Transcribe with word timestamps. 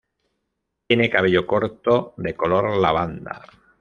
Tiene 0.87 1.11
cabello 1.11 1.45
corto 1.45 2.15
de 2.17 2.35
color 2.35 2.75
lavanda. 2.77 3.43